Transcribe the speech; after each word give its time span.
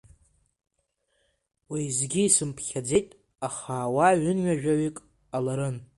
Уеизгьы 1.71 2.21
исымԥхьаӡеит, 2.25 3.09
аха 3.47 3.75
уаа 3.93 4.19
ҩынҩажәаҩык 4.23 4.97
ҟаларын. 5.29 5.77